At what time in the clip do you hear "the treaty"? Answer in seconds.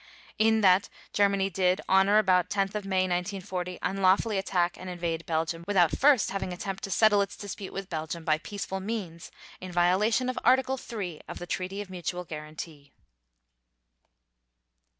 11.37-11.81